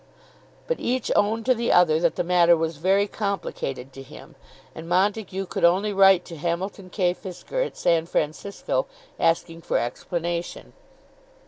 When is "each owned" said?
0.79-1.45